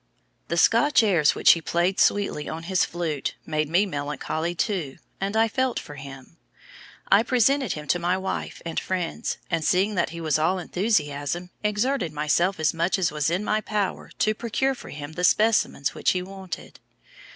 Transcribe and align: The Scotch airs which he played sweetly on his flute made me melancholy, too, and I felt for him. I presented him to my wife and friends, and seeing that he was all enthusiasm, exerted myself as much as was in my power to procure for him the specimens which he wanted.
The 0.47 0.57
Scotch 0.57 1.03
airs 1.03 1.35
which 1.35 1.51
he 1.51 1.61
played 1.61 1.99
sweetly 1.99 2.49
on 2.49 2.63
his 2.63 2.85
flute 2.85 3.35
made 3.45 3.69
me 3.69 3.85
melancholy, 3.85 4.55
too, 4.55 4.97
and 5.19 5.37
I 5.37 5.47
felt 5.47 5.79
for 5.79 5.93
him. 5.93 6.37
I 7.09 7.21
presented 7.21 7.73
him 7.73 7.85
to 7.89 7.99
my 7.99 8.17
wife 8.17 8.63
and 8.65 8.79
friends, 8.79 9.37
and 9.51 9.63
seeing 9.63 9.93
that 9.93 10.09
he 10.09 10.19
was 10.19 10.39
all 10.39 10.57
enthusiasm, 10.57 11.51
exerted 11.63 12.13
myself 12.13 12.59
as 12.59 12.73
much 12.73 12.97
as 12.97 13.11
was 13.11 13.29
in 13.29 13.43
my 13.43 13.61
power 13.61 14.09
to 14.17 14.33
procure 14.33 14.73
for 14.73 14.89
him 14.89 15.11
the 15.11 15.23
specimens 15.23 15.93
which 15.93 16.13
he 16.13 16.23
wanted. 16.23 16.79